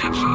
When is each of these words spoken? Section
Section 0.00 0.29